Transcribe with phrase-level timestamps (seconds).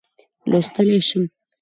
[0.51, 1.23] لوستلای شم.